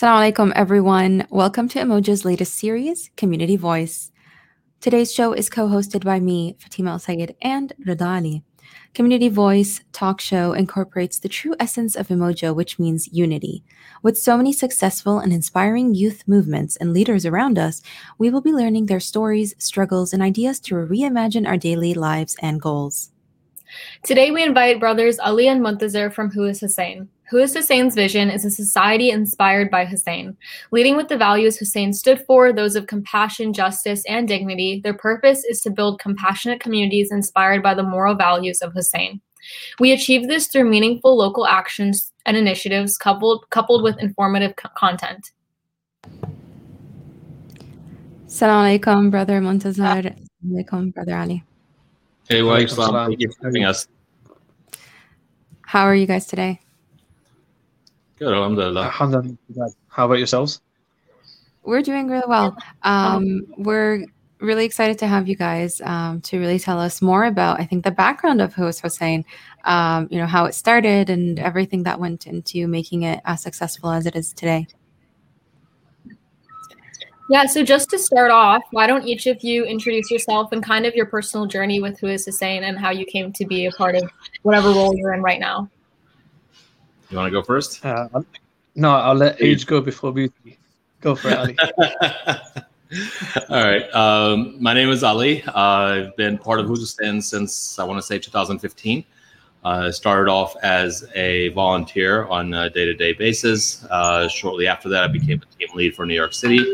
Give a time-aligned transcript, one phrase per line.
[0.00, 1.26] Assalamu alaikum, everyone.
[1.28, 4.10] Welcome to Umoja's latest series, Community Voice.
[4.80, 8.42] Today's show is co hosted by me, Fatima Al Sayed, and Rida Ali.
[8.94, 13.62] Community Voice talk show incorporates the true essence of Umoja, which means unity.
[14.02, 17.82] With so many successful and inspiring youth movements and leaders around us,
[18.16, 22.58] we will be learning their stories, struggles, and ideas to reimagine our daily lives and
[22.58, 23.10] goals.
[24.02, 27.10] Today, we invite brothers Ali and Muntazir from Who is Hussain.
[27.30, 30.36] Who is Hussain's vision is a society inspired by Hussain.
[30.72, 35.44] Leading with the values Hussain stood for, those of compassion, justice, and dignity, their purpose
[35.44, 39.20] is to build compassionate communities inspired by the moral values of Hussain.
[39.78, 45.30] We achieve this through meaningful local actions and initiatives coupled, coupled with informative co- content.
[48.26, 50.16] Assalamu alaikum, Brother Muntazir.
[50.16, 51.44] Assalamu alaikum, Brother Ali.
[52.28, 52.90] Hey, Walaikum Walaikum salam.
[52.90, 53.10] salam.
[53.10, 53.86] Thank you for having us.
[55.62, 56.58] How are you guys today?
[58.20, 58.84] Good, alhamdulillah.
[58.84, 59.70] Alhamdulillah.
[59.88, 60.60] How about yourselves?
[61.62, 62.54] We're doing really well.
[62.82, 64.04] Um, we're
[64.40, 67.82] really excited to have you guys um, to really tell us more about, I think,
[67.82, 69.24] the background of Who is Hussain,
[69.64, 73.90] um, you know, how it started and everything that went into making it as successful
[73.90, 74.66] as it is today.
[77.30, 80.84] Yeah, so just to start off, why don't each of you introduce yourself and kind
[80.84, 83.70] of your personal journey with Who is Hussain and how you came to be a
[83.70, 84.10] part of
[84.42, 85.70] whatever role you're in right now?
[87.10, 87.84] You want to go first?
[87.84, 88.08] Uh,
[88.76, 90.58] no, I'll let age go before beauty.
[91.00, 91.56] Go for it, Ali.
[93.48, 93.82] All right.
[93.94, 95.42] Um, my name is Ali.
[95.42, 99.04] Uh, I've been part of Hussain since I want to say 2015.
[99.62, 103.84] Uh, started off as a volunteer on a day-to-day basis.
[103.90, 106.64] Uh, shortly after that, I became a team lead for New York City.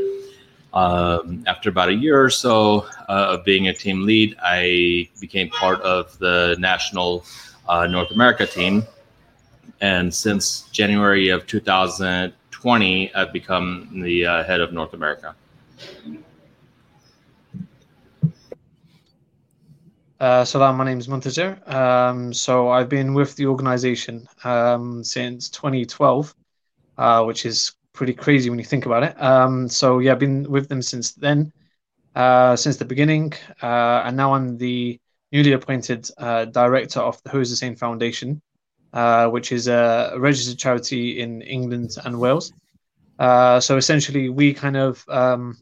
[0.73, 5.49] Um, after about a year or so uh, of being a team lead, I became
[5.49, 7.25] part of the national
[7.69, 8.87] uh, North America team.
[9.81, 15.35] And since January of 2020, I've become the uh, head of North America.
[20.19, 21.67] Uh, my name is Muntazir.
[21.71, 26.35] Um, so I've been with the organization um, since 2012,
[26.97, 29.21] uh, which is pretty crazy when you think about it.
[29.21, 31.53] Um, so yeah, I've been with them since then,
[32.15, 34.99] uh, since the beginning, uh, and now I'm the
[35.33, 38.41] newly appointed uh, director of the Who's Hussain Foundation,
[38.97, 42.51] uh, which is a registered charity in England and Wales.
[43.19, 45.55] Uh, so essentially, we kind of um,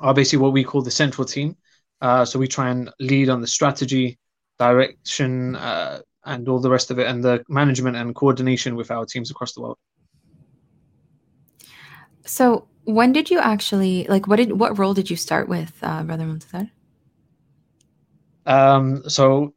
[0.00, 1.56] are basically what we call the central team.
[2.00, 4.18] Uh, so we try and lead on the strategy,
[4.58, 9.06] direction, uh, and all the rest of it, and the management and coordination with our
[9.06, 9.78] teams across the world.
[12.26, 14.26] So, when did you actually like?
[14.26, 16.70] What did what role did you start with, uh, Brother Muntazir?
[18.46, 19.54] Um, so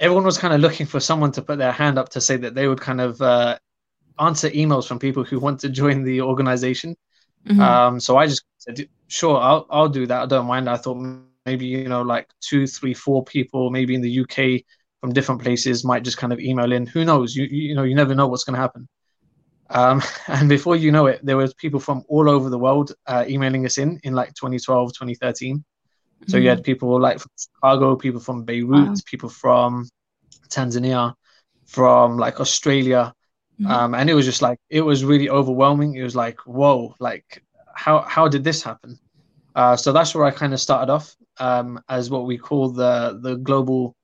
[0.00, 2.54] everyone was kind of looking for someone to put their hand up to say that
[2.54, 3.58] they would kind of uh,
[4.18, 6.96] answer emails from people who want to join the organization.
[7.46, 7.60] Mhm.
[7.60, 10.22] Um, so I just said, sure, I'll I'll do that.
[10.22, 10.68] I don't mind.
[10.68, 10.98] I thought
[11.46, 14.64] maybe you know like two, three, four people, maybe in the UK
[15.00, 16.86] from different places might just kind of email in.
[16.86, 17.34] Who knows?
[17.36, 18.88] You you you know you never know what's going to happen.
[19.70, 23.24] Um, and before you know it, there was people from all over the world uh,
[23.28, 25.64] emailing us in in like 2012, 2013.
[26.26, 28.94] So you had people like from Chicago, people from Beirut, Wow.
[29.06, 29.88] people from
[30.48, 31.14] Tanzania,
[31.66, 33.12] from like Australia,
[33.60, 33.70] Mhm.
[33.70, 35.94] um, and it was just like it was really overwhelming.
[35.96, 37.42] It was like, whoa, like
[37.74, 38.98] how how did this happen?
[39.54, 43.18] Uh, so that's where I kind of started off um, as what we call the
[43.22, 43.94] the global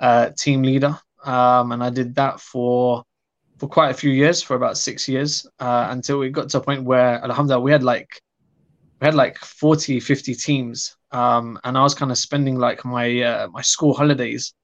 [0.00, 3.04] uh, team leader, um, and I did that for
[3.58, 6.62] for quite a few years, for about six years, uh, until we got to a
[6.62, 8.20] point where, alhamdulillah, we had like
[9.00, 13.20] we had like 40 50 teams um, and i was kind of spending like my
[13.22, 14.54] uh, my school holidays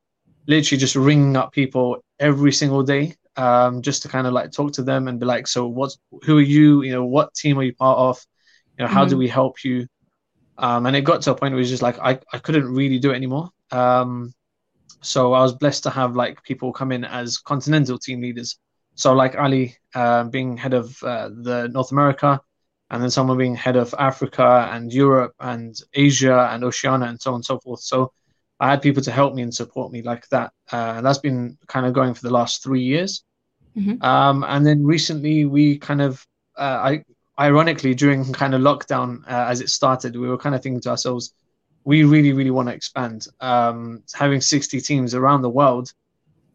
[0.49, 4.73] literally just ringing up people every single day um, just to kind of like talk
[4.75, 6.83] to them and be like so what's who are you?
[6.83, 8.19] You know what team are you part of?
[8.79, 9.19] You know how do Mhm.
[9.19, 9.87] we help you?
[10.59, 12.73] Um, and it got to a point where it was just like i, I couldn't
[12.73, 13.51] really do it anymore.
[13.73, 14.33] Um,
[15.03, 18.59] so i was blessed to have like people come in as continental team leaders.
[18.97, 22.41] So like ali uh, being head of uh, the north america
[22.91, 27.31] and then someone being head of Africa and Europe and Asia and Oceania and so
[27.31, 27.81] on and so forth.
[27.81, 28.13] So
[28.61, 30.53] I had people to help me and support me like that.
[30.73, 33.25] Uh, and that's been kind of going for the last three years.
[33.77, 34.03] Mhm.
[34.03, 37.05] Um, and then recently we kind of, uh, I
[37.39, 40.91] ironically during kind of lockdown uh, as it started, we were kind of thinking to
[40.91, 41.35] ourselves,
[41.85, 43.27] we really, really want to expand.
[43.41, 45.93] Um, having 60 teams around the world,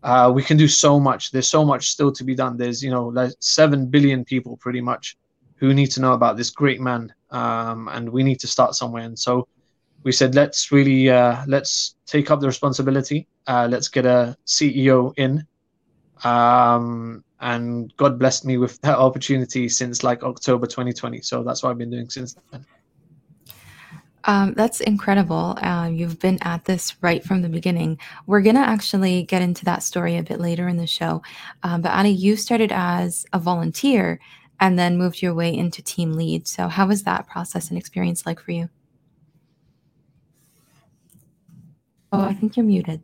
[0.04, 1.32] uh, we can do so much.
[1.32, 2.58] There's so much still to be done.
[2.58, 5.16] There's, you know, like 7 billion people pretty much
[5.62, 9.04] who need to know about this great man um, and we need to start somewhere
[9.04, 9.48] and so
[10.04, 15.14] we said let's really uh, let's take up the responsibility uh, let's get a ceo
[15.18, 15.46] in
[16.24, 21.22] um, and God blessed me with that opportunity since like October 2020.
[21.22, 22.66] So that's what I've been doing since then.
[24.26, 25.58] Um, that's incredible.
[25.60, 27.98] Uh, you've been at this right from the beginning.
[28.28, 31.24] We're going to actually get into that story a bit later in the show.
[31.64, 34.20] Um, but Ali, you started as a volunteer
[34.62, 36.48] and then moved your way into team lead.
[36.48, 38.70] So, how was that process and experience like for you?
[42.14, 43.02] Oh, I think you're muted.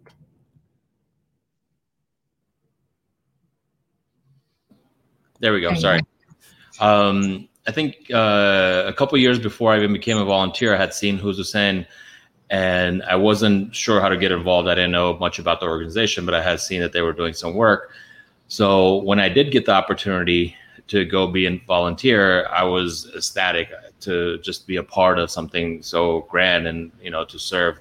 [5.40, 5.70] There we go.
[5.70, 6.02] There Sorry.
[6.80, 10.94] Um, I think uh, a couple years before I even became a volunteer, I had
[10.94, 11.88] seen Who's Hussain,
[12.50, 14.68] and I wasn't sure how to get involved.
[14.68, 17.34] I didn't know much about the organization, but I had seen that they were doing
[17.34, 17.92] some work.
[18.48, 20.56] So when I did get the opportunity
[20.88, 25.82] to go be a volunteer, I was ecstatic to just be a part of something
[25.82, 27.80] so grand and you know to serve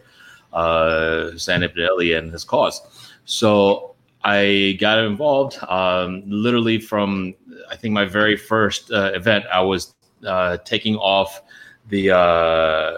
[0.53, 2.81] uh, Hussain ibn and his cause.
[3.25, 3.95] So
[4.25, 7.35] I got involved um, literally from
[7.71, 9.45] I think my very first uh, event.
[9.53, 9.95] I was
[10.27, 11.43] uh, taking off
[11.89, 12.93] the uh,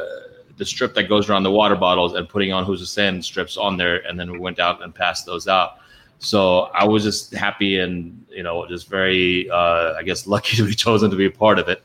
[0.56, 3.76] the strip that goes around the water bottles and putting on Who's Hussain strips on
[3.76, 5.78] there, and then we went out and passed those out.
[6.18, 10.66] So I was just happy and you know just very uh, I guess lucky to
[10.66, 11.82] be chosen to be a part of it.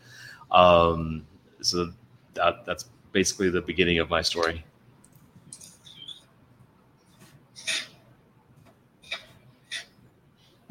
[0.52, 1.26] Um,
[1.62, 1.92] so
[2.36, 4.64] that, that's basically the beginning of my story.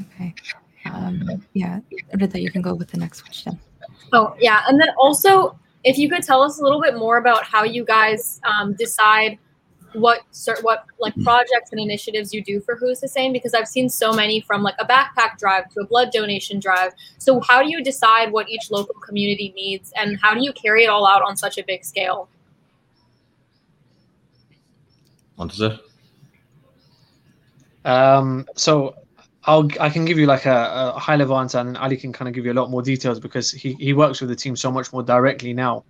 [0.00, 0.34] Okay.
[0.84, 1.80] Um, yeah,
[2.14, 3.58] Rida, you can go with the next question.
[4.12, 4.62] Oh, yeah.
[4.68, 7.84] And then also, if you could tell us a little bit more about how you
[7.84, 9.38] guys um, decide
[9.94, 10.22] what
[10.62, 14.12] what like projects and initiatives you do for Who is Hussain because I've seen so
[14.12, 16.92] many from like a backpack drive to a blood donation drive.
[17.18, 20.84] So how do you decide what each local community needs and how do you carry
[20.84, 22.28] it all out on such a big scale?
[25.38, 25.78] Muntazir?
[27.84, 28.94] Um, so
[29.44, 32.28] I'll I can give you like a, a, high level answer, and Ali can kind
[32.28, 34.70] of give you a lot more details because he he works with the team so
[34.70, 35.84] much more directly now.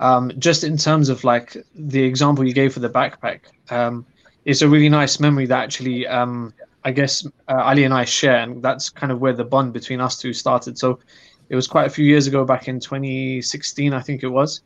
[0.00, 4.04] Um, just in terms of like the example you gave for the backpack, um,
[4.44, 6.52] it's a really nice memory that actually um,
[6.84, 10.00] I guess uh, Ali and I share, and that's kind of where the bond between
[10.00, 10.78] us two started.
[10.78, 11.00] So
[11.48, 14.62] it was quite a few years ago, back in 2016, I think it was,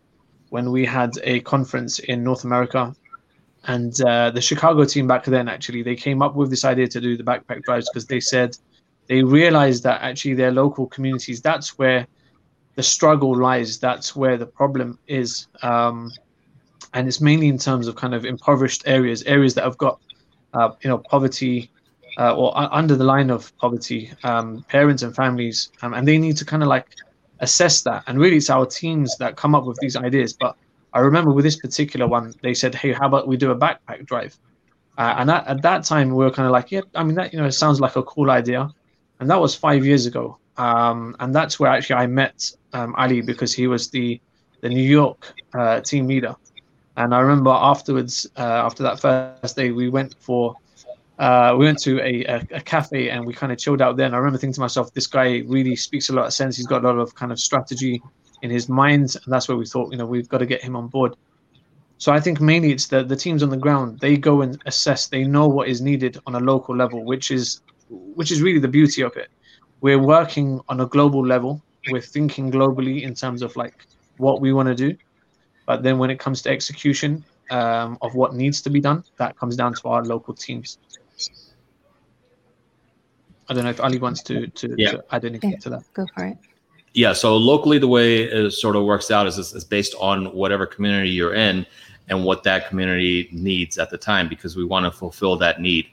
[0.49, 2.95] when we had a conference in North America
[3.65, 7.01] and uh, the Chicago team back then, actually, they came up with this idea to
[7.01, 8.57] do the backpack drives because they said
[9.07, 12.07] they realized that actually their local communities, that's where
[12.79, 15.49] the struggle lies, that's where the problem is.
[15.63, 16.13] Um,
[16.95, 19.99] and it's mainly in terms of kind of impoverished areas, areas that have got,
[20.55, 21.73] uh, you know, poverty
[22.19, 26.37] uh, or under the line of poverty, um, parents and families, um, and they need
[26.37, 26.87] to kind of like
[27.41, 28.05] assess that.
[28.07, 30.57] And really, it's our teams that come up with these ideas, but
[30.93, 34.07] I remember with this particular one, they said, "Hey, how about we do a backpack
[34.07, 34.39] drive?"
[34.97, 37.33] Uh, and at, at that time, we were kind of like, "Yeah, I mean, that
[37.33, 38.71] you know, sounds like a cool idea."
[39.19, 40.39] And that was five years ago.
[40.59, 44.21] Um, and that's where actually I met um, Ali because he was the
[44.61, 46.35] the New York uh, team leader.
[46.97, 50.57] And I remember afterwards, uh, after that first day, we went for
[51.19, 54.07] uh, we went to a, a, a cafe and we kind of chilled out there.
[54.07, 56.57] And I remember thinking to myself, this guy really speaks a lot of sense.
[56.57, 58.03] He's got a lot of kind of strategy
[58.43, 60.77] in his mind, and that's where we thought, you know, we've got to get him
[60.77, 61.17] on board.
[61.99, 63.99] So I think mainly it's the the teams on the ground.
[64.01, 65.09] They go and assess.
[65.09, 68.69] They know what is needed on a local level, which is which is really the
[68.69, 69.29] beauty of it.
[69.81, 71.63] We're working on a global level.
[71.91, 73.87] We're thinking globally in terms of like
[74.17, 74.97] what we want to do,
[75.67, 79.39] but then when it comes to execution um, of what needs to be done, that
[79.39, 80.79] comes down to our local teams.
[83.49, 84.91] I don't know if Ali wants to to, yeah.
[84.91, 85.85] to add anything yeah, to that.
[85.95, 86.39] Go for it.
[86.95, 90.67] Yeah, so locally, the way it sort of works out is, is based on whatever
[90.67, 91.67] community you're in
[92.09, 95.87] and what that community needs at the time because we want to fulfill that need.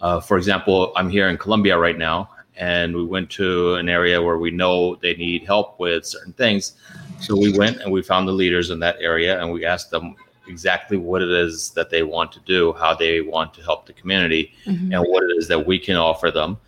[0.00, 4.20] Uh, for example, I'm here in Colombia right now, and we went to an area
[4.20, 6.74] where we know they need help with certain things.
[7.20, 10.16] So we went and we found the leaders in that area and we asked them
[10.46, 13.92] exactly what it is that they want to do, how they want to help the
[13.92, 14.92] community, mm-hmm.
[14.92, 16.58] and what it is that we can offer them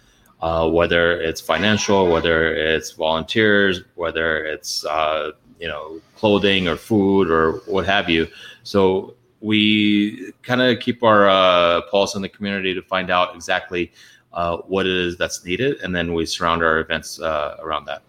[0.42, 7.30] uh, whether it's financial, whether it's volunteers, whether it's uh, you know clothing or food
[7.30, 8.26] or what have you.
[8.62, 13.92] So we kind of keep our uh, pulse in the community to find out exactly
[14.32, 18.02] uh, what it is that's needed, and then we surround our events uh, around that.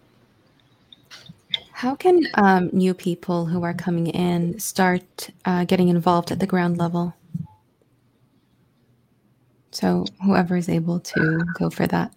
[1.72, 6.46] How can um, new people who are coming in start uh, getting involved at the
[6.46, 7.12] ground level?
[9.72, 12.12] So whoever is able to go for that.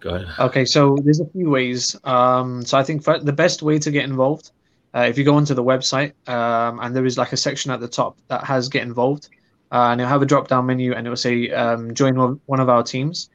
[0.00, 0.28] Go ahead.
[0.38, 1.94] Okay, so there's a few ways.
[2.04, 4.50] Um, so I think the best way to get involved,
[4.94, 7.80] uh, if you go onto the website, um, and there is like a section at
[7.80, 9.28] the top that has get involved,
[9.72, 12.60] uh, and it'll have a drop down menu, and it will say um, join one
[12.60, 13.30] of our teams.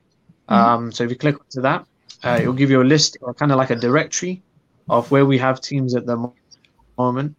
[0.47, 1.85] Um, so if you click onto that,
[2.23, 4.41] uh, it will give you a list or kind of like a directory
[4.89, 6.31] of where we have teams at the
[6.97, 7.35] moment.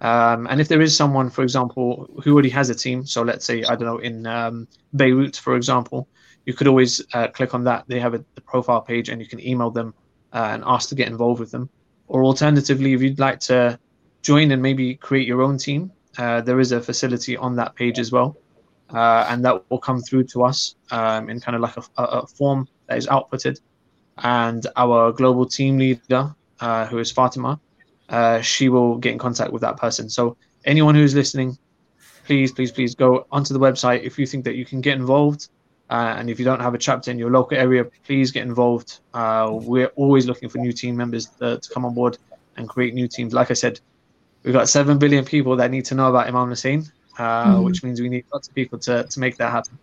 [0.00, 3.44] Um, and if there is someone, for example, who already has a team, so let's
[3.44, 6.08] say I don't know in um, Beirut, for example,
[6.44, 7.84] you could always uh, click on that.
[7.88, 9.94] They have a the profile page, and you can email them
[10.32, 11.70] uh, and ask to get involved with them.
[12.06, 13.78] Or alternatively, if you'd like to
[14.20, 17.98] join and maybe create your own team, uh, there is a facility on that page
[17.98, 18.36] as well,
[18.90, 22.26] uh, and that will come through to us um, in kind of like a, a,
[22.26, 23.60] form that is outputted.
[24.18, 27.60] And our global team leader, uh, who is Fatima,
[28.08, 30.08] uh, she will get in contact with that person.
[30.08, 31.58] So anyone who's listening,
[32.26, 35.48] please, please, please go onto the website if you think that you can get involved.
[35.90, 39.00] Uh, and if you don't have a chapter in your local area, please get involved.
[39.12, 42.16] Uh, we're always looking for new team members to, to, come on board
[42.56, 43.34] and create new teams.
[43.34, 43.80] Like I said,
[44.44, 46.84] we've got 7 billion people that need to know about Imam Hussain,
[47.18, 47.64] uh, mm-hmm.
[47.64, 49.78] which means we need lots of people to, to make that happen.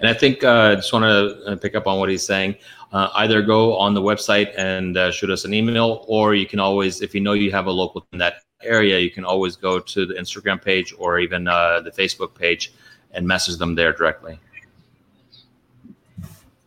[0.00, 2.26] And I think uh, I uh, just want to uh, pick up on what he's
[2.26, 2.56] saying.
[2.92, 6.60] Uh, either go on the website and uh, shoot us an email, or you can
[6.60, 9.78] always, if you know you have a local in that area, you can always go
[9.78, 12.74] to the Instagram page or even uh, the Facebook page
[13.12, 14.38] and message them there directly.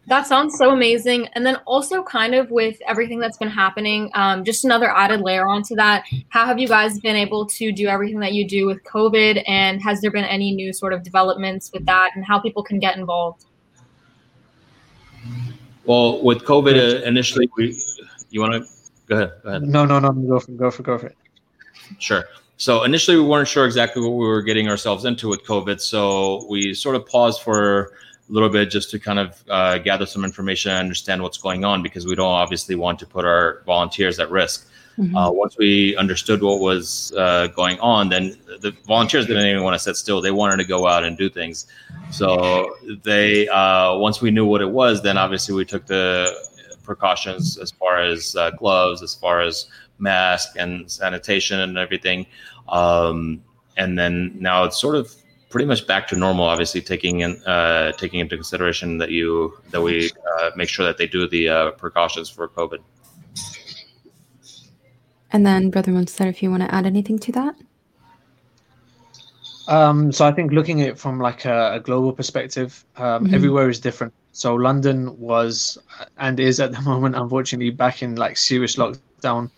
[0.07, 1.27] That sounds so amazing.
[1.33, 5.45] And then also, kind of with everything that's been happening, um, just another added layer
[5.45, 6.05] onto that.
[6.29, 9.43] How have you guys been able to do everything that you do with COVID?
[9.47, 12.79] And has there been any new sort of developments with that and how people can
[12.79, 13.45] get involved?
[15.83, 17.77] Well, with COVID, uh, initially, we,
[18.29, 18.69] you want to
[19.07, 19.31] go ahead?
[19.43, 19.63] Go ahead.
[19.63, 21.17] No, no, no, go for, go for, go for it.
[21.99, 22.23] Sure.
[22.55, 25.81] So initially, we weren't sure exactly what we were getting ourselves into with COVID.
[25.81, 27.91] So we sort of paused for
[28.29, 31.63] a little bit just to kind of uh, gather some information and understand what's going
[31.63, 34.67] on because we don't obviously want to put our volunteers at risk.
[34.97, 35.15] Mm-hmm.
[35.15, 39.75] Uh, once we understood what was uh, going on, then the volunteers didn't even want
[39.75, 40.21] to sit still.
[40.21, 41.67] They wanted to go out and do things.
[42.09, 46.33] So they, uh, once we knew what it was, then obviously we took the
[46.83, 49.67] precautions as far as uh, gloves, as far as
[49.99, 52.25] mask and sanitation and everything.
[52.69, 53.43] Um,
[53.77, 55.13] and then now it's sort of
[55.49, 56.45] pretty much back to normal.
[56.45, 60.97] Obviously, taking in uh, taking into consideration that you that we uh, make sure that
[60.97, 62.79] they do the uh, precautions for COVID.
[65.31, 67.55] And then, Brother Munster, if you want to add anything to that.
[69.67, 73.35] Um, so I think looking at it from like a, a global perspective, um, mm-hmm.
[73.35, 74.13] everywhere is different.
[74.31, 75.77] So London was
[76.17, 79.49] and is at the moment, unfortunately, back in like serious lockdown.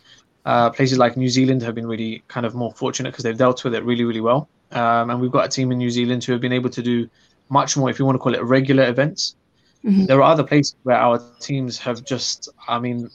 [0.46, 3.64] Uh, places like New Zealand have been really kind of more fortunate because they've dealt
[3.64, 4.50] with it really, really well.
[4.72, 7.10] Um, and we've got a team in New Zealand who have been able to do
[7.50, 9.36] much more, if you want to call it regular events.
[9.84, 10.06] Mm-hmm.
[10.06, 13.10] There are other places where our teams have just, I mean,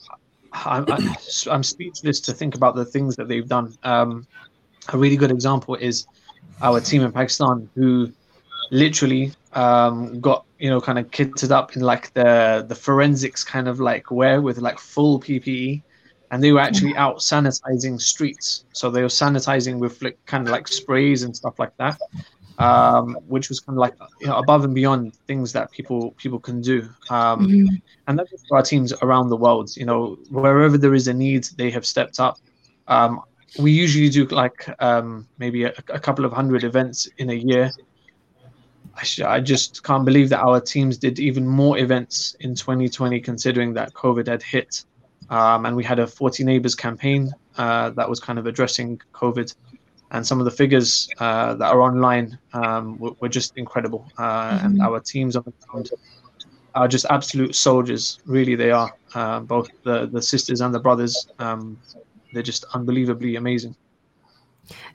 [0.53, 0.85] I'm,
[1.49, 3.77] I'm, speechless to think about the things that they've done.
[3.83, 4.25] Um,
[4.89, 6.07] a really good example is
[6.61, 8.11] our team in Pakistan, who
[8.71, 13.67] literally um, got you know kind of kitted up in like the the forensics kind
[13.67, 15.81] of like wear with like full PPE,
[16.35, 18.65] and they were actually out sanitizing streets.
[18.73, 21.97] So they were sanitizing with like, kind of like sprays and stuff like that,
[22.57, 26.41] um, which was kind of like you know above and beyond things that people people
[26.41, 26.89] can do.
[27.09, 27.75] Um, mm-hmm.
[28.07, 29.77] And that's for our teams around the world.
[29.77, 32.37] You know, wherever there is a need, they have stepped up.
[32.89, 33.21] Um,
[33.57, 37.71] we usually do like um, maybe a, a, couple of hundred events in a year.
[38.93, 43.21] I, sh- I just can't believe that our teams did even more events in 2020,
[43.21, 44.83] considering that COVID had hit.
[45.29, 49.55] Um, and we had a 40 Neighbors campaign uh, that was kind of addressing COVID.
[50.11, 54.07] And some of the figures uh, that are online um, were, were, just incredible.
[54.17, 54.65] Uh, mm-hmm.
[54.65, 55.89] And our teams on the ground
[56.75, 58.19] are just absolute soldiers.
[58.25, 58.95] Really, they are.
[59.13, 61.27] Uh, both the, the sisters and the brothers.
[61.39, 61.79] Um,
[62.33, 63.75] they're just unbelievably amazing.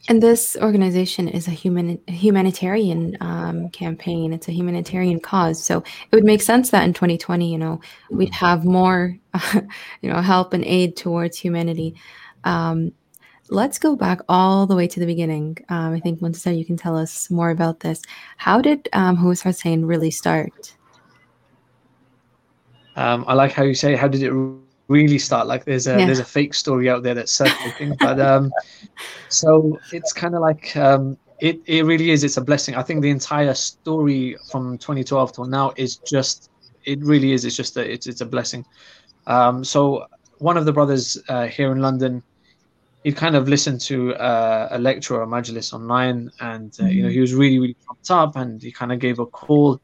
[0.09, 4.33] And this organization is a human humanitarian um, campaign.
[4.33, 5.63] It's a humanitarian cause.
[5.63, 9.61] So it would make sense that in 2020, you know, we'd have more, uh,
[10.03, 11.95] you know, help and aid towards humanity.
[12.45, 12.93] Um,
[13.51, 15.59] let's go back all the way to the beginning.
[15.69, 18.01] Um, I think Muntazir, you can tell us more about this.
[18.37, 20.75] How did um, Hussain really start?
[22.97, 24.33] Um, I like how you say, how did it
[24.91, 25.47] really start.
[25.47, 26.07] Like there's a yeah.
[26.07, 28.53] there's a fake story out there that's circulating, but um,
[29.29, 32.25] so it's kind of like um, it it really is.
[32.25, 32.75] It's a blessing.
[32.75, 36.51] I think the entire story from 2012 till now is just
[36.85, 37.45] it really is.
[37.45, 38.67] It's just a, it's it's a blessing.
[39.27, 40.07] Um, so
[40.39, 42.23] one of the brothers uh, here in London,
[43.05, 47.05] he kind of listened to uh, a lecture or a majlis online, and uh, you
[47.05, 49.81] know he was really really pumped up, and he kind of gave a call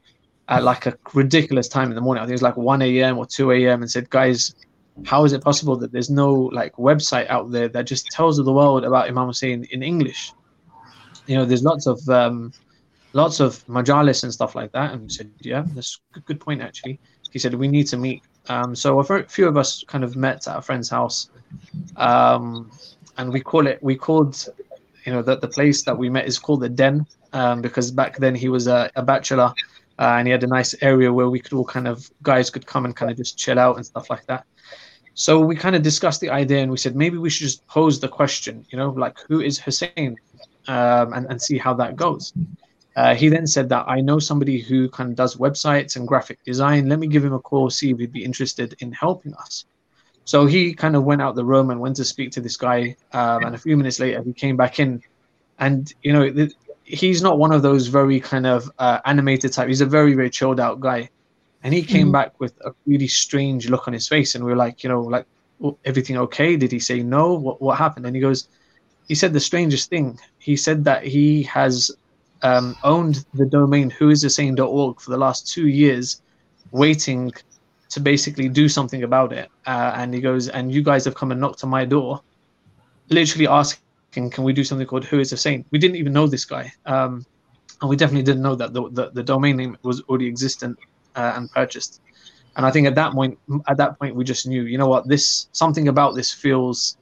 [0.48, 2.22] at like a ridiculous time in the morning.
[2.22, 3.18] I think it was like 1 a.m.
[3.18, 3.82] or 2 a.m.
[3.82, 4.54] and said, guys,
[5.04, 8.52] how is it possible that there's no like website out there that just tells the
[8.52, 10.32] world about Imam Hussain in English?
[11.26, 12.52] You know, there's lots of um,
[13.12, 14.92] lots of majalis and stuff like that.
[14.92, 16.98] And we said, yeah, that's a good, good point actually.
[17.30, 18.22] He said we need to meet.
[18.48, 21.30] Um, so a few of us kind of met at a friend's house,
[21.96, 22.70] um,
[23.18, 24.48] and we call it we called
[25.04, 28.16] you know that the place that we met is called the den um, because back
[28.18, 29.52] then he was a, a bachelor
[29.98, 32.66] uh, and he had a nice area where we could all kind of guys could
[32.66, 34.44] come and kind of just chill out and stuff like that.
[35.18, 37.98] So we kind of discussed the idea and we said maybe we should just pose
[37.98, 40.16] the question, you know, like who is Hussain,
[40.68, 42.34] um, and and see how that goes.
[42.96, 46.44] Uh, he then said that I know somebody who kind of does websites and graphic
[46.44, 46.90] design.
[46.90, 49.64] Let me give him a call, see if he'd be interested in helping us.
[50.26, 52.96] So he kind of went out the room and went to speak to this guy.
[53.12, 55.02] Um, and a few minutes later, he came back in,
[55.58, 56.48] and you know,
[56.84, 59.68] he's not one of those very kind of uh, animated type.
[59.68, 61.08] He's a very very chilled out guy,
[61.66, 62.12] and he came mm-hmm.
[62.12, 65.02] back with a really strange look on his face, and we are like, you know,
[65.02, 65.26] like
[65.84, 66.56] everything okay?
[66.56, 67.34] Did he say no?
[67.34, 68.06] What what happened?
[68.06, 68.48] And he goes,
[69.08, 70.16] he said the strangest thing.
[70.38, 71.90] He said that he has
[72.42, 76.22] um, owned the domain whoishussain.org for the last two years,
[76.70, 77.32] waiting
[77.88, 79.50] to basically do something about it.
[79.66, 82.22] Uh, and he goes, and you guys have come and knocked on my door,
[83.08, 85.64] literally asking can we do something called Who is Hussain?
[85.72, 87.26] We didn't even know this guy, um,
[87.80, 90.78] and we definitely didn't know that the, the, the domain name was already existent
[91.16, 92.00] uh, and purchased.
[92.56, 95.06] And I think at that point, at that point, we just knew, you know what,
[95.08, 96.96] this something about this feels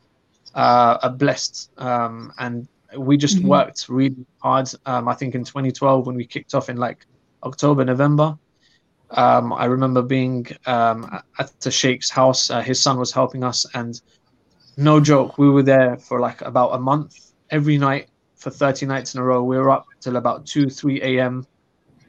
[0.55, 2.67] uh, blessed, um, and
[2.97, 3.49] we just mm-hmm.
[3.49, 4.69] worked really hard.
[4.87, 7.07] Um, I think in 2012 when we kicked off in like
[7.45, 8.37] October, November,
[9.11, 12.51] um, I remember being um, at the Sheikh's house.
[12.51, 14.01] Uh, his son was helping us, and
[14.77, 19.15] no joke, we were there for like about a month every night for 30 nights
[19.15, 19.43] in a row.
[19.45, 21.47] We were up till about 2, 3 a.m.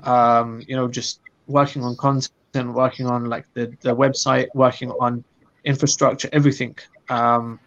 [0.02, 5.24] Um, you know, just working on content, working on like the, the website, working on
[5.64, 6.78] infrastructure, everything.
[7.10, 7.60] Um,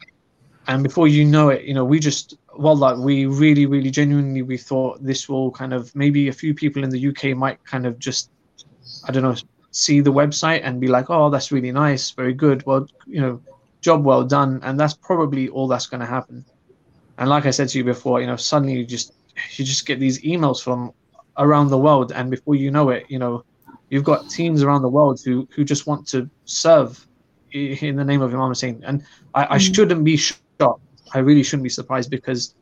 [0.67, 4.43] and before you know it, you know, we just, well, like we really, really genuinely,
[4.43, 7.87] we thought this will kind of, maybe a few people in the UK might kind
[7.87, 8.31] of just,
[9.05, 9.37] I don't know,
[9.71, 12.65] see the website and be like, oh, that's really nice, very good.
[12.67, 13.41] Well, you know,
[13.81, 16.45] job well done, and that's probably all that's going to happen.
[17.19, 19.13] And like I said to you before, you know, suddenly you just
[19.57, 20.93] you just get these emails from
[21.37, 23.45] around the world, and before you know it, you know,
[23.91, 27.07] you've got teams around the world who who just want to serve
[27.53, 28.83] in the name of Imam Hussain.
[28.87, 29.47] And I, mm.
[29.51, 30.83] I shouldn't be shocked.
[31.15, 32.55] I really shouldn't be surprised because,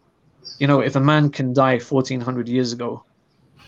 [0.59, 3.05] you know, if a man can die 1400 years ago,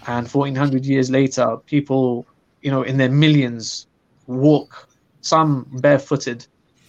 [0.07, 2.27] and 1400 years later, people,
[2.63, 3.89] you know, in their millions
[4.27, 4.89] walk,
[5.21, 6.47] some barefooted,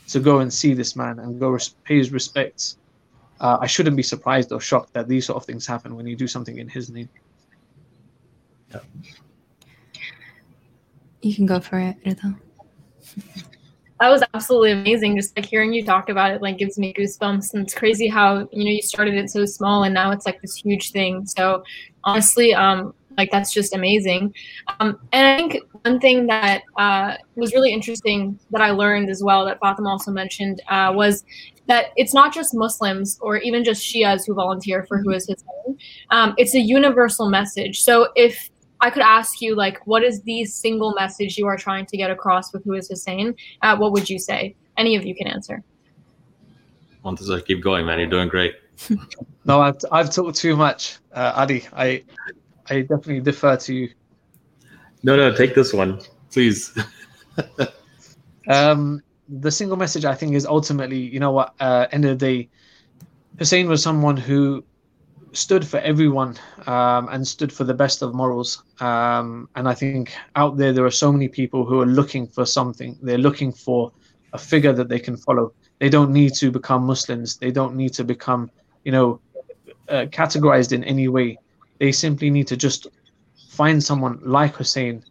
[0.08, 2.78] to go and see this man and go res- pay his respects.
[3.40, 6.16] Uh, I shouldn't be surprised or shocked that these sort of things happen when you
[6.16, 7.10] do something in his name.
[8.72, 8.80] Yeah.
[11.22, 12.40] You can go for it, Rida.
[14.00, 15.18] That was absolutely amazing.
[15.18, 17.54] Just like hearing you talk about it, like gives me goosebumps.
[17.54, 20.42] And it's crazy how you know you started it so small and now it's like
[20.42, 21.26] this huge thing.
[21.26, 21.64] So
[22.06, 24.34] honestly, um, like that's just amazing.
[24.80, 29.22] Um, and I think one thing that uh, was really interesting that I learned as
[29.22, 31.26] well that Fatima also mentioned uh, was
[31.68, 35.78] that it's not just Muslims or even just Shias who volunteer for Who is Hussain.
[36.10, 37.82] Um, it's a universal message.
[37.82, 38.50] So if
[38.82, 42.10] I could ask you, like, what is the single message you are trying to get
[42.10, 43.36] across with Who is Hussain?
[43.62, 44.56] Uh, what would you say?
[44.78, 45.64] Any of you can answer.
[47.04, 48.00] Muntazir, keep going, man.
[48.00, 48.56] You're doing great.
[49.46, 51.66] no, I've, I've talked too much, uh, Adi.
[51.74, 52.04] I
[52.70, 53.90] I definitely defer to you.
[55.04, 56.78] No, no, take this one, please.
[58.48, 62.26] um, the single message I think is ultimately, you know what, uh, end of the
[62.26, 62.50] day,
[63.38, 64.64] Hussain was someone who
[65.34, 66.36] stood for everyone
[66.68, 68.64] um, and stood for the best of morals.
[68.80, 72.46] Um, and I think out there, there are so many people who are looking for
[72.46, 72.98] something.
[73.02, 73.92] They're looking for
[74.34, 75.54] a figure that they can follow.
[75.80, 77.38] They don't need to become Muslims.
[77.38, 78.52] They don't need to become,
[78.84, 79.22] you know,
[79.88, 81.38] uh, categorized in any way.
[81.80, 82.88] They simply need to just
[83.50, 85.04] find someone like Hussain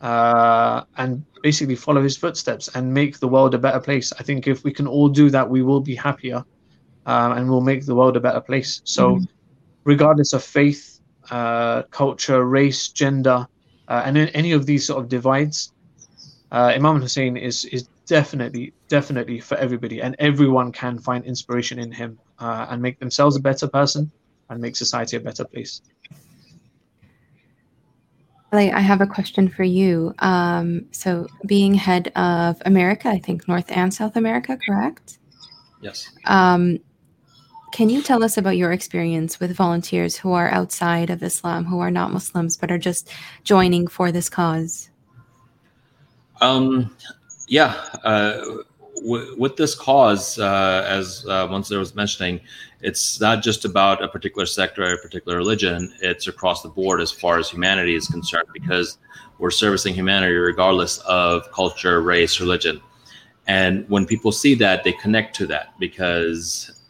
[0.00, 4.12] uh, and basically follow his footsteps and make the world a better place.
[4.18, 6.44] I think if we can all do that, we will be happier
[7.06, 8.80] um, and we'll make the world a better place.
[8.84, 9.24] So, mm-hmm.
[9.84, 13.46] Regardless of faith, uh, culture, race, gender,
[13.88, 15.72] uh, and any of these sort of divides,
[16.52, 21.90] uh, Imam Hussain is is definitely definitely for everybody, and everyone can find inspiration in
[21.90, 24.10] him uh, and make themselves a better person
[24.50, 25.80] and make society a better place.
[28.52, 30.14] I have a question for you.
[30.18, 35.18] Um, so, being head of America, I think North and South America, correct?
[35.80, 36.10] Yes.
[36.26, 36.78] Um,
[37.72, 41.80] can you tell us about your experience with volunteers who are outside of Islam, who
[41.80, 43.10] are not Muslims, but are just
[43.44, 44.90] joining for this cause?
[46.40, 46.94] Um,
[47.48, 47.82] yeah.
[48.04, 48.44] Uh,
[48.96, 52.40] w- with this cause, uh, as uh, Munzer was mentioning,
[52.82, 55.92] it's not just about a particular sector or a particular religion.
[56.00, 58.98] It's across the board as far as humanity is concerned, because
[59.38, 62.80] we're servicing humanity regardless of culture, race, religion.
[63.46, 66.81] And when people see that, they connect to that because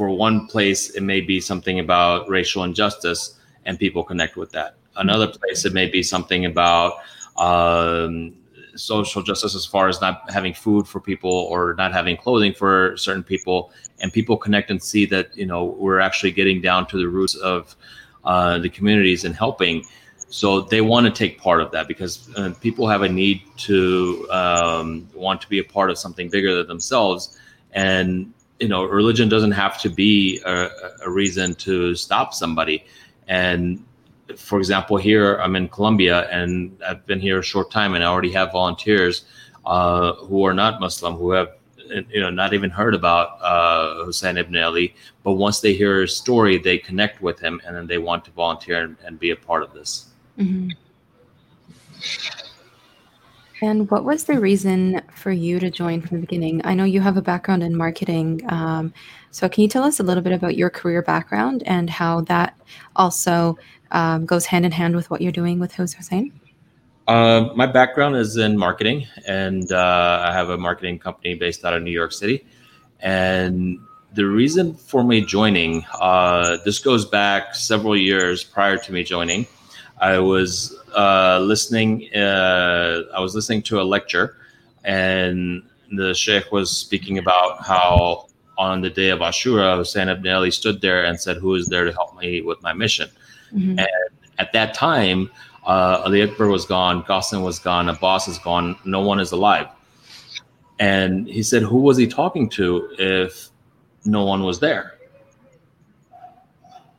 [0.00, 4.76] for one place, it may be something about racial injustice and people connect with that.
[4.96, 6.94] Another place, it may be something about
[7.36, 8.34] um,
[8.76, 12.96] social justice as far as not having food for people or not having clothing for
[12.96, 13.72] certain people.
[13.98, 17.34] And people connect and see that you know we're actually getting down to the roots
[17.34, 17.76] of
[18.24, 19.84] uh, the communities and helping.
[20.30, 24.26] So they want to take part of that because uh, people have a need to
[24.30, 27.38] um, want to be a part of something bigger than themselves.
[27.72, 30.68] And you know religion doesn't have to be a,
[31.04, 32.84] a reason to stop somebody
[33.28, 33.82] and
[34.36, 38.06] for example, here I'm in Colombia and I've been here a short time and I
[38.06, 39.24] already have volunteers
[39.64, 41.52] uh, who are not Muslim who have
[42.08, 44.94] you know not even heard about uh, Hussain ibn Ali,
[45.24, 48.30] but once they hear his story, they connect with him and then they want to
[48.30, 50.06] volunteer and, and be a part of this.
[50.38, 50.70] Mm-hmm.
[53.62, 56.62] And what was the reason for you to join from the beginning?
[56.64, 58.42] I know you have a background in marketing.
[58.48, 58.94] Um,
[59.30, 62.58] so, can you tell us a little bit about your career background and how that
[62.96, 63.58] also
[63.90, 66.32] um, goes hand in hand with what you're doing with Hus Hussain?
[67.06, 71.74] Uh, my background is in marketing, and uh, I have a marketing company based out
[71.74, 72.46] of New York City.
[73.00, 73.78] And
[74.14, 79.46] the reason for me joining, uh, this goes back several years prior to me joining.
[80.00, 82.12] I was uh, listening.
[82.14, 84.36] Uh, I was listening to a lecture,
[84.84, 90.50] and the sheikh was speaking about how on the day of Ashura, Hussain ibn Ali
[90.50, 93.10] stood there and said, "Who is there to help me with my mission?"
[93.52, 93.78] Mm-hmm.
[93.78, 95.30] And at that time,
[95.66, 99.68] uh, Ali Akbar was gone, Qasim was gone, Abbas is gone, no one is alive.
[100.78, 103.50] And he said, Who was he talking to if
[104.04, 104.94] no one was there?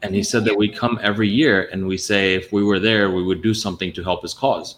[0.04, 3.12] And he said that we come every year and we say, if we were there,
[3.12, 4.78] we would do something to help his cause.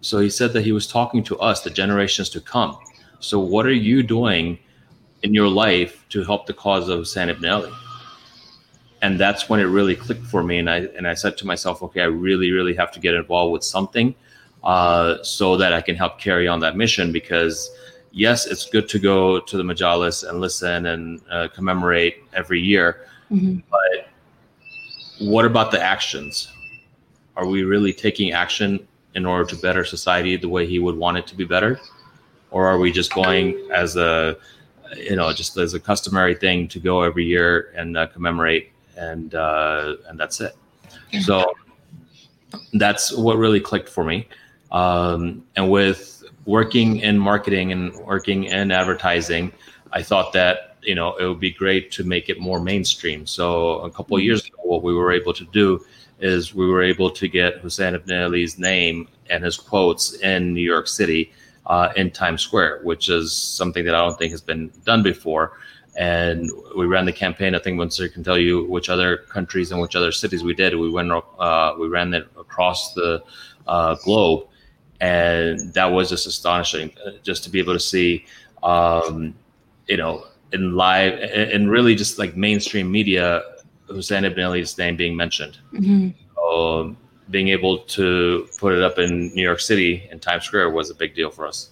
[0.00, 2.76] So he said that he was talking to us, the generations to come.
[3.20, 4.58] So, what are you doing
[5.22, 7.72] in your life to help the cause of Hussain ibn Ali?
[9.02, 11.82] and that's when it really clicked for me and i and i said to myself
[11.82, 14.14] okay i really really have to get involved with something
[14.64, 17.70] uh, so that i can help carry on that mission because
[18.12, 23.06] yes it's good to go to the majalis and listen and uh, commemorate every year
[23.30, 23.58] mm-hmm.
[23.70, 24.08] but
[25.22, 26.52] what about the actions
[27.36, 31.16] are we really taking action in order to better society the way he would want
[31.16, 31.80] it to be better
[32.50, 34.36] or are we just going as a
[34.96, 39.34] you know just as a customary thing to go every year and uh, commemorate and
[39.34, 40.56] uh, and that's it.
[41.22, 41.52] So
[42.74, 44.28] that's what really clicked for me.
[44.70, 49.52] Um, and with working in marketing and working in advertising,
[49.92, 53.26] I thought that you know it would be great to make it more mainstream.
[53.26, 54.26] So a couple of mm-hmm.
[54.26, 55.84] years ago, what we were able to do
[56.20, 60.62] is we were able to get Hussain ibn Ali's name and his quotes in New
[60.62, 61.32] York City
[61.66, 65.52] uh, in Times Square, which is something that I don't think has been done before
[65.96, 67.54] and we ran the campaign.
[67.54, 70.74] I think Munzer can tell you which other countries and which other cities we did.
[70.74, 73.22] We went, uh, we ran it across the
[73.66, 74.46] uh, globe,
[75.00, 78.24] and that was just astonishing, uh, just to be able to see,
[78.62, 79.34] um,
[79.86, 83.42] you know, in live and really just like mainstream media,
[83.86, 85.58] Hussain ibn Ali's name being mentioned.
[85.72, 86.10] Mm-hmm.
[86.42, 86.96] Um,
[87.30, 90.94] being able to put it up in New York City in Times Square was a
[90.94, 91.70] big deal for us.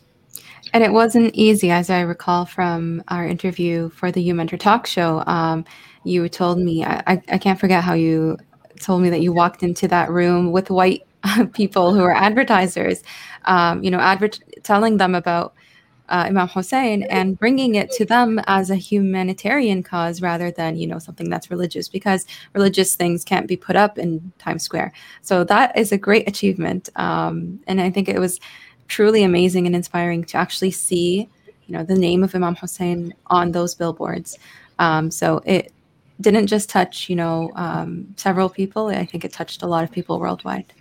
[0.73, 4.87] And it wasn't easy, as I recall from our interview for the You Mentor Talk
[4.87, 5.23] show.
[5.27, 5.65] Um,
[6.05, 8.39] you told me, I, I can't forget how you
[8.81, 11.07] told me that you walked into that room with white
[11.53, 13.03] people who are advertisers,
[13.45, 14.31] um, you know, adver-
[14.63, 15.55] telling them about
[16.11, 20.87] uh, Imam Hussain and bringing it to them as a humanitarian cause rather than, you
[20.87, 24.93] know, something that's religious because religious things can't be put up in Times Square.
[25.23, 26.89] So that is a great achievement.
[26.97, 28.41] Um, and I think it was
[28.89, 31.29] truly amazing and inspiring to actually see,
[31.67, 34.37] you know, the name of Imam Hussain on those billboards.
[34.81, 35.73] Um, so it
[36.21, 38.89] didn't just touch, you know, um, several people.
[38.89, 40.73] I think it touched a lot of people worldwide.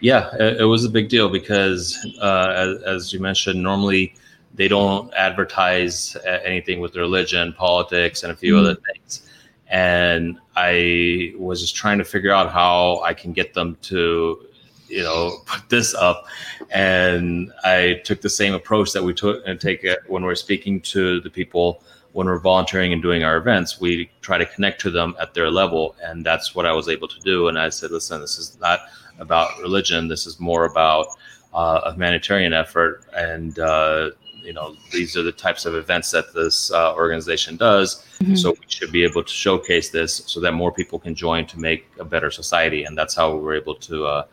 [0.00, 4.14] Yeah, it, it was a big deal because, uh, as, as, you mentioned, normally
[4.54, 8.66] they don't advertise anything with religion, politics, and a few mm-hmm.
[8.66, 9.28] other things.
[9.68, 14.46] And I was just trying to figure out how I can get them to
[14.88, 16.26] you know put this up.
[16.70, 21.20] And i took the same approach that we took and take when we're speaking to
[21.20, 25.16] the people when we're volunteering and doing our events we try to connect to them
[25.20, 25.96] at their level.
[26.02, 27.48] And that's what i was able to do.
[27.48, 28.80] And i said listen this is not
[29.18, 30.08] about religion.
[30.08, 31.06] This is more about
[31.52, 33.04] uh, a humanitarian effort.
[33.16, 34.10] And uh,
[34.44, 38.04] you know these are the types of events that this uh, organization does.
[38.22, 38.38] Mhm.
[38.38, 41.58] So we should be able to showcase this so that more people can join to
[41.58, 44.24] make a better society, and that's how we're able to uh,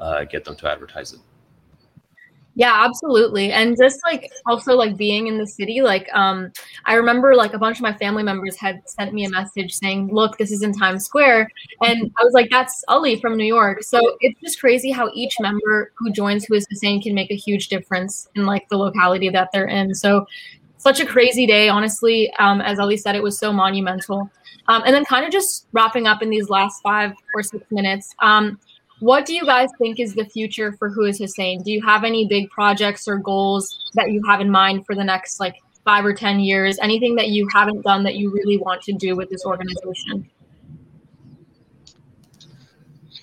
[0.00, 1.20] uh, get them to advertise it.
[2.54, 3.50] Yeah, absolutely.
[3.50, 6.52] And just like also like being in the city, like um
[6.84, 10.10] I remember like a bunch of my family members had sent me a message saying,
[10.12, 11.48] "Look, this is in Times Square."
[11.80, 15.36] And I was like, "That's Ali from New York." So it's just crazy how each
[15.40, 19.30] member who joins who is Hussain can make a huge difference in like the locality
[19.30, 19.94] that they're in.
[19.94, 20.26] So
[20.76, 22.30] such a crazy day, honestly.
[22.38, 24.30] Um, as Ali said, it was so monumental.
[24.68, 28.14] Um, and then kind of just wrapping up in these last five or six minutes.
[28.20, 28.58] Um,
[29.02, 31.60] what do you guys think is the future for Who is Hussain?
[31.62, 35.02] Do you have any big projects or goals that you have in mind for the
[35.02, 36.78] next like five or 10 years?
[36.80, 40.30] Anything that you haven't done that you really want to do with this organization?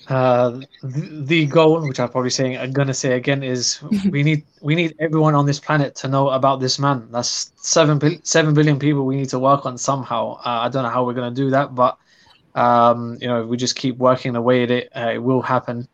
[0.08, 4.44] Uh, the, the goal, which I'm probably saying, I'm gonna say again, is we need
[4.60, 7.08] we need everyone on this planet to know about this man.
[7.10, 10.32] That's seven seven billion people we need to work on somehow.
[10.44, 11.96] Uh, I don't know how we're gonna do that, but
[12.54, 15.88] um, you know, if we just keep working away at it, uh, it will happen.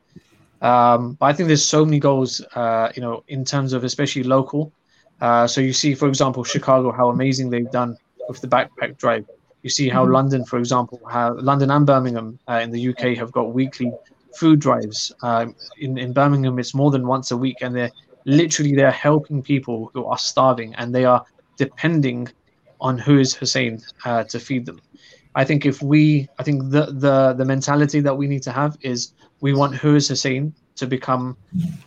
[0.60, 4.22] Um, but I think there's so many goals, uh, you know, in terms of especially
[4.24, 4.72] local.
[5.20, 7.96] Uh, so you see, for example, Chicago, how amazing they've done
[8.28, 9.24] with the backpack drive.
[9.62, 10.12] You see how Mhm.
[10.12, 13.92] London, for example, how London and Birmingham uh, in the UK have got weekly
[14.38, 15.12] food drives.
[15.22, 17.92] Um, in in Birmingham, it's more than once a week, and they're
[18.24, 21.22] literally they're helping people who are starving, and they are
[21.58, 22.28] depending
[22.80, 24.80] on who is Hussain uh, to feed them.
[25.36, 28.76] I think if we, I think the the the mentality that we need to have
[28.80, 31.36] is we want who is Hussain to become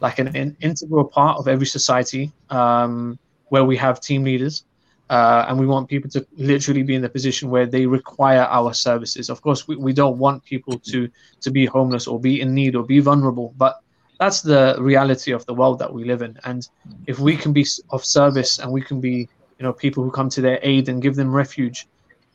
[0.01, 4.65] like an, in, integral part of every society um, where we have team leaders.
[5.09, 8.71] Uh, and we want people to literally be in the position where they require our
[8.75, 9.31] services.
[9.31, 11.09] Of course, we, we don't want people to
[11.41, 13.81] to be homeless or be in need or be vulnerable, but
[14.19, 16.37] that's the reality of the world that we live in.
[16.43, 16.67] And
[17.07, 20.29] if we can be of service and we can be, you know, people who come
[20.29, 21.87] to their aid and give them refuge,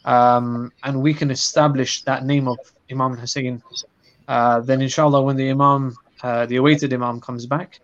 [0.04, 2.58] um, and we can establish that name of
[2.90, 3.62] Imam Hussain,
[4.28, 7.80] uh, then inshallah, when the Imam, uh, the awaited Imam, comes back,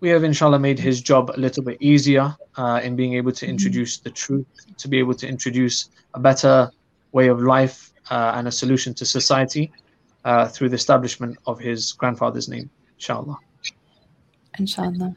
[0.00, 3.46] we have inshallah made his job a little bit easier uh, in being able to
[3.46, 6.70] introduce the truth, to be able to introduce a better
[7.12, 9.72] way of life uh, and a solution to society
[10.24, 13.36] uh, through the establishment of his grandfather's name, inshallah.
[14.58, 15.16] Inshallah.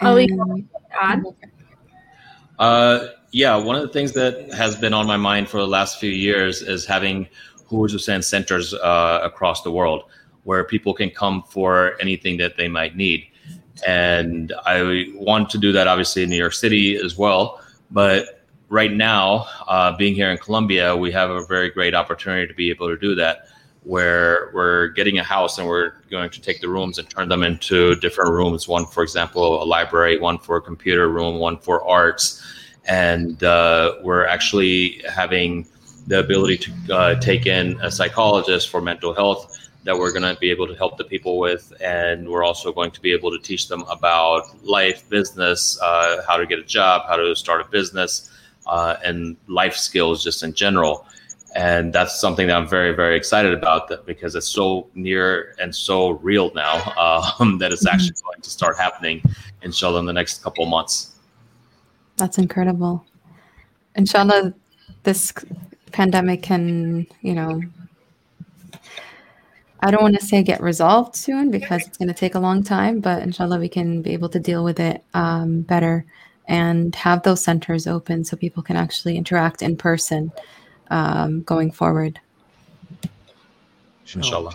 [0.00, 1.26] Ali, And-
[2.58, 3.14] Add?
[3.32, 6.10] Yeah, one of the things that has been on my mind for the last few
[6.10, 7.26] years is having
[7.66, 10.04] Hussain centers uh, across the world
[10.44, 13.26] where people can come for anything that they might need.
[13.86, 17.62] And I want to do that obviously in New York City as well.
[17.90, 22.54] But right now, uh, being here in Colombia, we have a very great opportunity to
[22.54, 23.46] be able to do that
[23.84, 27.42] where we're getting a house and we're going to take the rooms and turn them
[27.42, 28.68] into different rooms.
[28.68, 32.42] One, for example, a library, one for a computer room, one for arts.
[32.86, 35.66] And uh, we're actually having
[36.06, 40.38] the ability to uh, take in a psychologist for mental health that we're going to
[40.40, 41.72] be able to help the people with.
[41.80, 46.36] And we're also going to be able to teach them about life, business, uh, how
[46.36, 48.30] to get a job, how to start a business,
[48.66, 51.06] uh, and life skills just in general
[51.54, 55.74] and that's something that I'm very, very excited about that because it's so near and
[55.74, 59.22] so real now um, that it's actually going to start happening,
[59.62, 61.11] inshallah, in the next couple of months.
[62.16, 63.04] That's incredible.
[63.94, 64.54] Inshallah,
[65.02, 65.32] this
[65.92, 67.62] pandemic can, you know,
[69.80, 72.62] I don't want to say get resolved soon because it's going to take a long
[72.62, 76.04] time, but inshallah, we can be able to deal with it um, better
[76.46, 80.30] and have those centers open so people can actually interact in person
[80.90, 82.20] um, going forward.
[84.14, 84.54] Inshallah.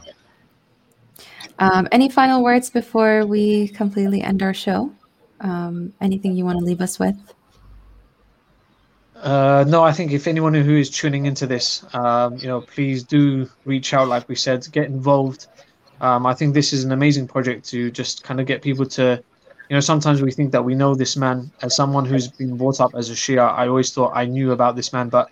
[1.60, 4.92] Um, any final words before we completely end our show?
[5.42, 7.16] Um, anything you want to leave us with?
[9.22, 13.04] Uh, no, I think if anyone who is tuning into this, um, you know, please
[13.04, 14.08] do reach out.
[14.08, 15.48] Like we said, get involved.
[16.02, 19.22] Um, I think this is an amazing project to just kind of get people to,
[19.70, 22.80] you know, sometimes we think that we know this man as someone who's been brought
[22.80, 23.52] up as a Shia.
[23.52, 25.32] I always thought I knew about this man, but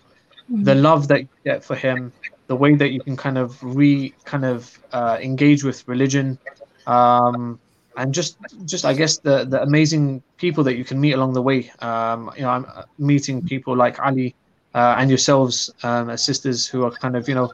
[0.49, 2.11] the love that you get for him,
[2.47, 6.39] the way that you can kind of re kind of uh, engage with religion,
[6.87, 7.59] um,
[7.97, 11.41] and just just I guess the the amazing people that you can meet along the
[11.41, 11.71] way.
[11.79, 14.35] Um, you know, I'm uh, meeting people like Ali
[14.73, 17.51] uh, and yourselves um, as sisters who are kind of you know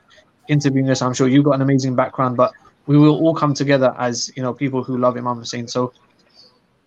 [0.48, 1.02] interviewing us.
[1.02, 2.54] I'm sure you've got an amazing background, but
[2.88, 5.68] we will all come together as you know people who love Imam Hussain.
[5.68, 5.94] So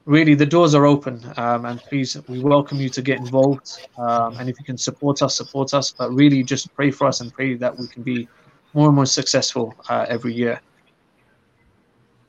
[0.06, 4.36] really the doors are open um, and please we welcome you to get involved um,
[4.36, 7.32] and if you can support us support us but really just pray for us and
[7.32, 8.28] pray that we can be
[8.74, 10.60] more and more successful uh, every year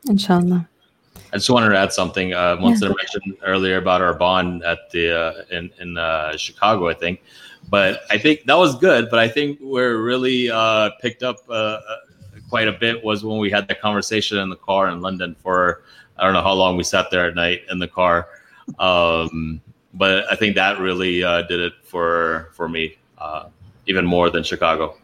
[0.08, 0.70] Inshallah.
[1.34, 2.34] I just wanted to add something.
[2.34, 2.90] Uh, once yeah.
[2.90, 7.22] I mentioned earlier about our bond at the uh, in in uh, Chicago, I think,
[7.70, 9.10] but I think that was good.
[9.10, 11.80] But I think we're really uh, picked up uh, uh,
[12.50, 15.84] quite a bit was when we had that conversation in the car in London for
[16.18, 18.28] I don't know how long we sat there at night in the car.
[18.80, 19.62] Um,
[19.94, 23.50] but I think that really uh, did it for for me, uh,
[23.88, 24.98] even more than Chicago.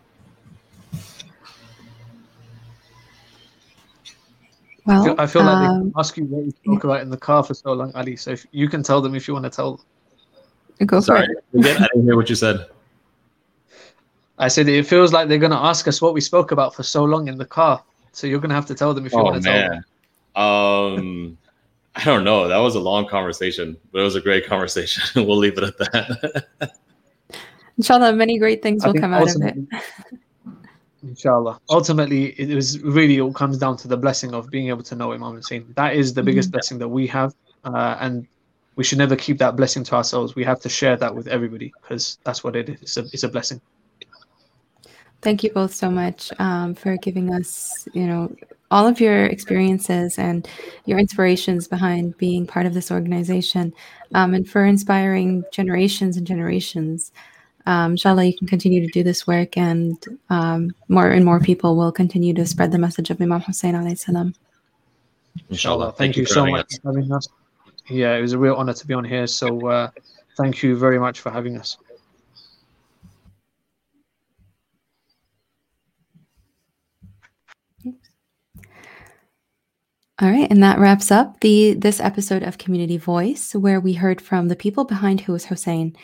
[4.92, 7.10] Well, I feel, I feel like um, they ask you what you spoke about in
[7.10, 8.18] the car for so long, Ali.
[8.18, 9.86] So if you can tell them if you want to tell them.
[10.88, 11.66] Go Sorry, for it.
[11.80, 12.66] I didn't hear what you said.
[14.40, 16.82] I said it feels like they're going to ask us what we spoke about for
[16.82, 17.84] so long in the car.
[18.12, 19.84] So you're going to have to tell them if you oh, want to man.
[20.36, 21.04] tell them.
[21.04, 21.38] Um,
[21.96, 22.48] I don't know.
[22.48, 25.04] That was a long conversation, but it was a great conversation.
[25.28, 26.48] we'll leave it at that.
[27.78, 29.58] Inshallah, many great things will come out of it.
[31.04, 31.60] Inshallah.
[31.70, 35.14] Ultimately, it was really all comes down to the blessing of being able to know
[35.14, 35.74] Imam Hussain.
[35.76, 36.54] That is the biggest mm-hmm.
[36.54, 37.34] blessing that we have,
[37.64, 38.28] uh, and
[38.76, 40.36] we should never keep that blessing to ourselves.
[40.36, 42.82] We have to share that with everybody because that's what it is.
[42.82, 43.62] It's a, it's a blessing.
[45.22, 48.36] Thank you both so much um, for giving us, you know,
[48.72, 50.48] all of your experiences and
[50.86, 53.74] your inspirations behind being part of this organization
[54.16, 57.12] um, and for inspiring generations and generations.
[57.66, 59.98] Um, inshallah, you can continue to do this work and
[60.30, 63.98] um, more and more people will continue to spread the message of Imam Hussain alayhi
[63.98, 64.34] salam.
[65.50, 65.88] Inshallah.
[65.88, 67.28] Thank, thank you, you so much for having us.
[67.88, 69.28] Yeah, it was a real honor to be on here.
[69.28, 69.90] So uh,
[70.38, 71.78] thank you very much for having us.
[80.22, 84.22] All right, and that wraps up the this episode of Community Voice, where we heard
[84.22, 85.96] from the people behind Who is Hussain.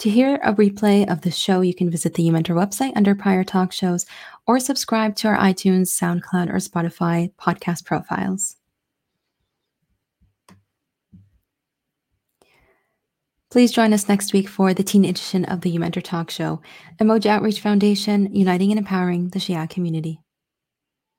[0.00, 3.44] To hear a replay of this show, you can visit the YouMentor website under prior
[3.44, 4.04] talk shows
[4.46, 8.56] or subscribe to our iTunes, SoundCloud, or Spotify podcast profiles.
[13.50, 16.60] Please join us next week for the teen edition of the YouMentor Talk Show,
[17.00, 20.20] Umoja Outreach Foundation, uniting and empowering the Shia community.